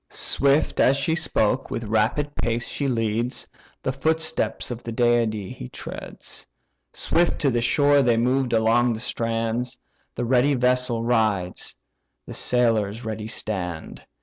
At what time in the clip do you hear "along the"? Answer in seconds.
8.51-8.99